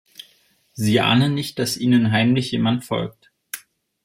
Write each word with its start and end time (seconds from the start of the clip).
Sie 0.73 0.99
ahnen 0.99 1.35
nicht, 1.35 1.59
dass 1.59 1.77
ihnen 1.77 2.11
heimlich 2.11 2.51
jemand 2.51 2.83
folgt. 2.83 3.31